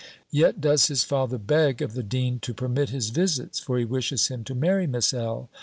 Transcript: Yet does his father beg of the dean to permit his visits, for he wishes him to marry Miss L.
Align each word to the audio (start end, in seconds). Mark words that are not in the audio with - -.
Yet 0.31 0.59
does 0.59 0.87
his 0.87 1.03
father 1.03 1.37
beg 1.37 1.79
of 1.79 1.93
the 1.93 2.01
dean 2.01 2.39
to 2.39 2.55
permit 2.55 2.89
his 2.89 3.11
visits, 3.11 3.59
for 3.59 3.77
he 3.77 3.85
wishes 3.85 4.29
him 4.29 4.43
to 4.45 4.55
marry 4.55 4.87
Miss 4.87 5.13
L. 5.13 5.47